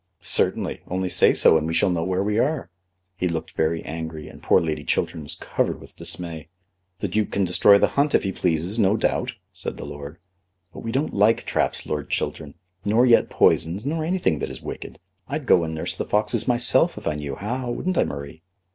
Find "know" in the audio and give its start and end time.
1.91-2.03